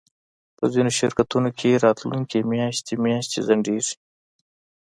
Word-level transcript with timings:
په 0.57 0.65
ځینو 0.73 0.91
شرکتونو 0.99 1.49
کې 1.59 1.81
راتلونکی 1.85 2.39
میاشتې 2.53 2.93
میاشتې 3.05 3.39
ځنډیږي 3.47 3.95